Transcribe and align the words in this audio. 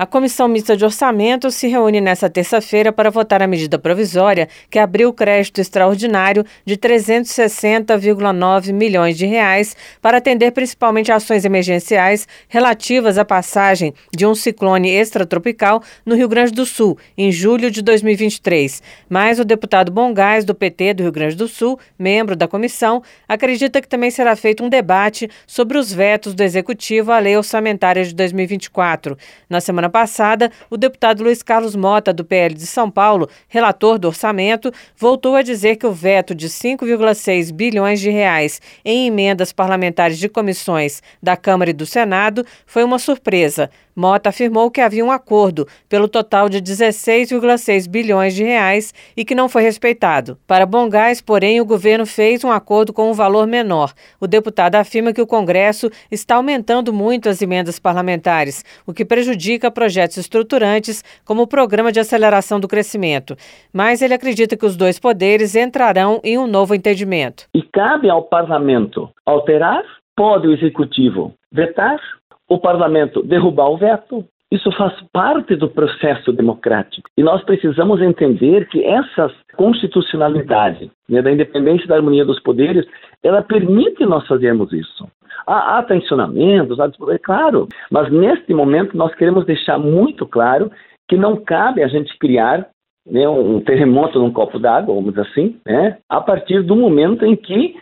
A 0.00 0.06
Comissão 0.06 0.48
Mista 0.48 0.74
de 0.74 0.82
Orçamento 0.82 1.50
se 1.50 1.68
reúne 1.68 2.00
nesta 2.00 2.30
terça-feira 2.30 2.90
para 2.90 3.10
votar 3.10 3.42
a 3.42 3.46
medida 3.46 3.78
provisória 3.78 4.48
que 4.70 4.78
abriu 4.78 5.10
o 5.10 5.12
crédito 5.12 5.60
extraordinário 5.60 6.42
de 6.64 6.74
360,9 6.78 8.72
milhões 8.72 9.18
de 9.18 9.26
reais 9.26 9.76
para 10.00 10.16
atender 10.16 10.52
principalmente 10.52 11.12
ações 11.12 11.44
emergenciais 11.44 12.26
relativas 12.48 13.18
à 13.18 13.26
passagem 13.26 13.92
de 14.10 14.24
um 14.24 14.34
ciclone 14.34 14.88
extratropical 14.88 15.82
no 16.06 16.14
Rio 16.14 16.30
Grande 16.30 16.52
do 16.52 16.64
Sul, 16.64 16.96
em 17.14 17.30
julho 17.30 17.70
de 17.70 17.82
2023. 17.82 18.82
Mas 19.06 19.38
o 19.38 19.44
deputado 19.44 19.92
Bongás, 19.92 20.46
do 20.46 20.54
PT 20.54 20.94
do 20.94 21.02
Rio 21.02 21.12
Grande 21.12 21.36
do 21.36 21.46
Sul, 21.46 21.78
membro 21.98 22.34
da 22.34 22.48
comissão, 22.48 23.02
acredita 23.28 23.82
que 23.82 23.88
também 23.88 24.10
será 24.10 24.34
feito 24.34 24.64
um 24.64 24.70
debate 24.70 25.28
sobre 25.46 25.76
os 25.76 25.92
vetos 25.92 26.32
do 26.32 26.42
Executivo 26.42 27.12
à 27.12 27.18
lei 27.18 27.36
orçamentária 27.36 28.02
de 28.02 28.14
2024. 28.14 29.14
Na 29.46 29.60
semana 29.60 29.89
passada, 29.90 30.50
o 30.70 30.76
deputado 30.76 31.22
Luiz 31.22 31.42
Carlos 31.42 31.74
Mota, 31.76 32.12
do 32.12 32.24
PL 32.24 32.54
de 32.54 32.66
São 32.66 32.90
Paulo, 32.90 33.28
relator 33.48 33.98
do 33.98 34.08
orçamento, 34.08 34.72
voltou 34.96 35.34
a 35.36 35.42
dizer 35.42 35.76
que 35.76 35.86
o 35.86 35.92
veto 35.92 36.34
de 36.34 36.48
5,6 36.48 37.52
bilhões 37.52 38.00
de 38.00 38.10
reais 38.10 38.60
em 38.84 39.06
emendas 39.06 39.52
parlamentares 39.52 40.18
de 40.18 40.28
comissões 40.28 41.02
da 41.22 41.36
Câmara 41.36 41.70
e 41.70 41.74
do 41.74 41.86
Senado 41.86 42.44
foi 42.64 42.84
uma 42.84 42.98
surpresa. 42.98 43.70
Mota 43.94 44.30
afirmou 44.30 44.70
que 44.70 44.80
havia 44.80 45.04
um 45.04 45.10
acordo 45.10 45.66
pelo 45.88 46.08
total 46.08 46.48
de 46.48 46.60
16,6 46.62 47.88
bilhões 47.88 48.34
de 48.34 48.44
reais 48.44 48.94
e 49.16 49.24
que 49.24 49.34
não 49.34 49.48
foi 49.48 49.62
respeitado. 49.62 50.38
Para 50.46 50.64
Bongás, 50.64 51.20
porém, 51.20 51.60
o 51.60 51.66
governo 51.66 52.06
fez 52.06 52.42
um 52.42 52.50
acordo 52.50 52.92
com 52.92 53.10
um 53.10 53.12
valor 53.12 53.46
menor. 53.46 53.92
O 54.18 54.26
deputado 54.26 54.76
afirma 54.76 55.12
que 55.12 55.20
o 55.20 55.26
Congresso 55.26 55.90
está 56.10 56.36
aumentando 56.36 56.92
muito 56.92 57.28
as 57.28 57.42
emendas 57.42 57.78
parlamentares, 57.78 58.64
o 58.86 58.94
que 58.94 59.04
prejudica 59.04 59.70
projetos 59.80 60.18
estruturantes 60.18 61.02
como 61.24 61.40
o 61.40 61.46
Programa 61.46 61.90
de 61.90 61.98
Aceleração 61.98 62.60
do 62.60 62.68
Crescimento. 62.68 63.34
Mas 63.72 64.02
ele 64.02 64.12
acredita 64.12 64.54
que 64.54 64.66
os 64.66 64.76
dois 64.76 65.00
poderes 65.00 65.56
entrarão 65.56 66.20
em 66.22 66.36
um 66.36 66.46
novo 66.46 66.74
entendimento. 66.74 67.44
E 67.54 67.62
cabe 67.62 68.10
ao 68.10 68.24
parlamento 68.24 69.08
alterar, 69.24 69.82
pode 70.14 70.46
o 70.46 70.52
executivo 70.52 71.32
vetar 71.50 71.98
o 72.46 72.58
parlamento 72.58 73.22
derrubar 73.22 73.70
o 73.70 73.78
veto. 73.78 74.22
Isso 74.52 74.70
faz 74.72 74.92
parte 75.14 75.56
do 75.56 75.70
processo 75.70 76.30
democrático. 76.30 77.08
E 77.16 77.22
nós 77.22 77.42
precisamos 77.42 78.02
entender 78.02 78.68
que 78.68 78.84
essa 78.84 79.32
constitucionalidade 79.56 80.90
né, 81.08 81.22
da 81.22 81.32
independência 81.32 81.84
e 81.84 81.88
da 81.88 81.96
harmonia 81.96 82.24
dos 82.26 82.40
poderes, 82.40 82.84
ela 83.22 83.40
permite 83.40 84.04
nós 84.04 84.26
fazermos 84.26 84.70
isso. 84.74 85.08
Há, 85.46 85.78
há 85.78 85.82
tensionamentos, 85.82 86.78
há, 86.80 86.90
é 87.10 87.18
claro, 87.18 87.68
mas 87.90 88.10
neste 88.12 88.52
momento 88.54 88.96
nós 88.96 89.14
queremos 89.14 89.44
deixar 89.46 89.78
muito 89.78 90.26
claro 90.26 90.70
que 91.08 91.16
não 91.16 91.36
cabe 91.36 91.82
a 91.82 91.88
gente 91.88 92.16
criar 92.18 92.68
né, 93.06 93.28
um 93.28 93.60
terremoto 93.60 94.18
num 94.18 94.32
copo 94.32 94.58
d'água, 94.58 94.94
vamos 94.94 95.10
dizer 95.10 95.28
assim, 95.28 95.56
né, 95.66 95.98
a 96.08 96.20
partir 96.20 96.62
do 96.62 96.76
momento 96.76 97.24
em 97.24 97.34
que 97.34 97.74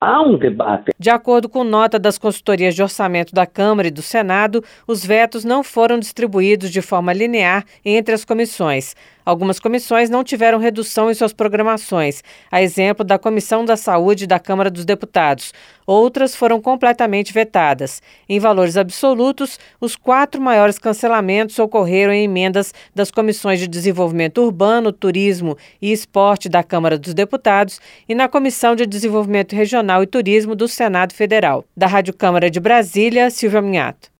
há 0.00 0.22
um 0.22 0.36
debate. 0.38 0.92
De 0.98 1.10
acordo 1.10 1.48
com 1.48 1.64
nota 1.64 1.98
das 1.98 2.18
consultorias 2.18 2.74
de 2.74 2.82
orçamento 2.82 3.34
da 3.34 3.46
Câmara 3.46 3.88
e 3.88 3.90
do 3.90 4.02
Senado, 4.02 4.62
os 4.86 5.04
vetos 5.04 5.44
não 5.44 5.64
foram 5.64 5.98
distribuídos 5.98 6.70
de 6.70 6.82
forma 6.82 7.12
linear 7.12 7.64
entre 7.84 8.14
as 8.14 8.24
comissões. 8.24 8.94
Algumas 9.26 9.58
comissões 9.58 10.08
não 10.08 10.22
tiveram 10.22 10.56
redução 10.56 11.10
em 11.10 11.14
suas 11.14 11.32
programações, 11.32 12.22
a 12.48 12.62
exemplo 12.62 13.04
da 13.04 13.18
Comissão 13.18 13.64
da 13.64 13.76
Saúde 13.76 14.24
da 14.24 14.38
Câmara 14.38 14.70
dos 14.70 14.84
Deputados. 14.84 15.52
Outras 15.84 16.36
foram 16.36 16.60
completamente 16.60 17.32
vetadas. 17.32 18.00
Em 18.28 18.38
valores 18.38 18.76
absolutos, 18.76 19.58
os 19.80 19.96
quatro 19.96 20.40
maiores 20.40 20.78
cancelamentos 20.78 21.58
ocorreram 21.58 22.12
em 22.12 22.22
emendas 22.22 22.72
das 22.94 23.10
Comissões 23.10 23.58
de 23.58 23.66
Desenvolvimento 23.66 24.40
Urbano, 24.42 24.92
Turismo 24.92 25.58
e 25.82 25.90
Esporte 25.90 26.48
da 26.48 26.62
Câmara 26.62 26.96
dos 26.96 27.12
Deputados 27.12 27.80
e 28.08 28.14
na 28.14 28.28
Comissão 28.28 28.76
de 28.76 28.86
Desenvolvimento 28.86 29.56
Regional 29.56 30.04
e 30.04 30.06
Turismo 30.06 30.54
do 30.54 30.68
Senado 30.68 31.12
Federal. 31.12 31.64
Da 31.76 31.88
Rádio 31.88 32.14
Câmara 32.14 32.48
de 32.48 32.60
Brasília, 32.60 33.28
Silvia 33.28 33.60
Minhato. 33.60 34.08